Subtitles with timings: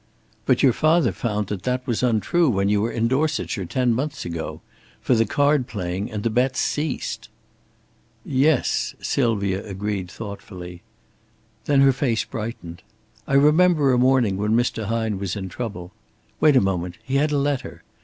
[0.47, 4.25] "But your father found that that was untrue when you were in Dorsetshire, ten months
[4.25, 4.61] ago.
[4.99, 7.29] For the card playing and the bets ceased."
[8.25, 10.81] "Yes," Sylvia agreed thoughtfully.
[11.65, 12.81] Then her face brightened.
[13.27, 14.85] "I remember a morning when Mr.
[14.85, 15.91] Hine was in trouble.
[16.39, 16.97] Wait a moment!
[17.03, 17.83] He had a letter.